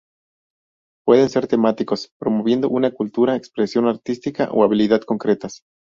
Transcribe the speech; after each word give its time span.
Pueden 1.05 1.29
ser 1.29 1.45
temáticos, 1.45 2.09
promoviendo 2.17 2.69
una 2.69 2.89
cultura, 2.89 3.35
expresión 3.35 3.85
artística 3.85 4.49
o 4.51 4.63
habilidad 4.63 5.01
concretas. 5.03 5.61